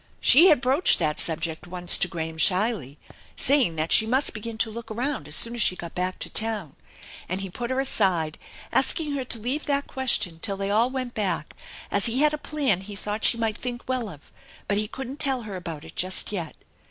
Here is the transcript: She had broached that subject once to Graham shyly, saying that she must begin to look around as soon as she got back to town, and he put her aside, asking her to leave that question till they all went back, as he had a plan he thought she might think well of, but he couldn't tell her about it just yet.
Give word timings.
She 0.19 0.47
had 0.47 0.61
broached 0.61 0.97
that 0.97 1.19
subject 1.19 1.67
once 1.67 1.99
to 1.99 2.07
Graham 2.07 2.39
shyly, 2.39 2.97
saying 3.35 3.75
that 3.75 3.91
she 3.91 4.07
must 4.07 4.33
begin 4.33 4.57
to 4.57 4.71
look 4.71 4.89
around 4.89 5.27
as 5.27 5.35
soon 5.35 5.53
as 5.53 5.61
she 5.61 5.75
got 5.75 5.93
back 5.93 6.17
to 6.17 6.29
town, 6.31 6.75
and 7.29 7.41
he 7.41 7.51
put 7.51 7.69
her 7.69 7.79
aside, 7.79 8.39
asking 8.71 9.11
her 9.11 9.23
to 9.25 9.37
leave 9.37 9.67
that 9.67 9.85
question 9.85 10.39
till 10.41 10.57
they 10.57 10.71
all 10.71 10.89
went 10.89 11.13
back, 11.13 11.55
as 11.91 12.07
he 12.07 12.21
had 12.21 12.33
a 12.33 12.39
plan 12.39 12.81
he 12.81 12.95
thought 12.95 13.23
she 13.25 13.37
might 13.37 13.59
think 13.59 13.83
well 13.87 14.09
of, 14.09 14.31
but 14.67 14.79
he 14.79 14.87
couldn't 14.87 15.19
tell 15.19 15.43
her 15.43 15.55
about 15.55 15.85
it 15.85 15.95
just 15.95 16.31
yet. 16.31 16.55